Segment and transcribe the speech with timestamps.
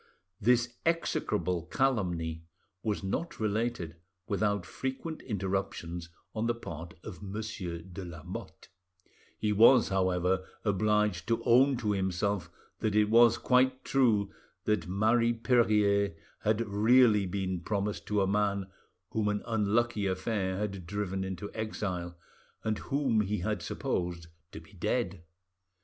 [0.51, 2.45] '"This execrable calumny
[2.81, 8.69] was not related without frequent interruptions on the part of Monsieur de Lamotte.
[9.37, 14.31] He was, however, obliged to own to himself that it was quite true
[14.65, 18.71] that Marie Perier had really been promised to a man
[19.11, 22.17] whom an unlucky affair had driven into exile,
[22.63, 25.21] and whom he had supposed to be dead.